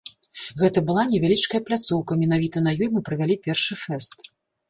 Гэта 0.61 0.79
была 0.87 1.01
невялічкая 1.09 1.59
пляцоўка 1.67 2.11
і 2.17 2.21
менавіта 2.23 2.57
на 2.67 2.71
ёй 2.85 2.89
мы 2.95 2.99
правялі 3.09 3.35
першы 3.45 3.73
фэст. 3.83 4.17